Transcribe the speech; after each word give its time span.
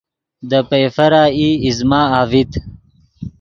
دے 0.49 0.59
پئیفر 0.69 1.13
ای 1.37 1.47
ایزمہ 1.63 2.01
اڤیت 2.19 2.51